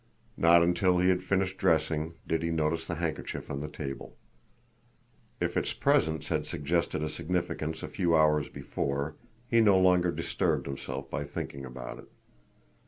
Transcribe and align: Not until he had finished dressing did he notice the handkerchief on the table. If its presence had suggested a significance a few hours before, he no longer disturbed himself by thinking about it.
Not 0.35 0.63
until 0.63 0.97
he 0.97 1.09
had 1.09 1.21
finished 1.21 1.59
dressing 1.59 2.15
did 2.25 2.41
he 2.41 2.49
notice 2.49 2.87
the 2.87 2.95
handkerchief 2.95 3.51
on 3.51 3.59
the 3.59 3.67
table. 3.67 4.17
If 5.39 5.55
its 5.55 5.73
presence 5.73 6.29
had 6.29 6.47
suggested 6.47 7.03
a 7.03 7.07
significance 7.07 7.83
a 7.83 7.87
few 7.87 8.15
hours 8.17 8.49
before, 8.49 9.13
he 9.47 9.61
no 9.61 9.77
longer 9.77 10.09
disturbed 10.11 10.65
himself 10.65 11.07
by 11.11 11.23
thinking 11.23 11.65
about 11.65 11.99
it. 11.99 12.07